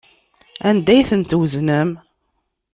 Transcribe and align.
Anda 0.69 0.91
ay 0.93 1.07
ten-tweznem? 1.09 1.89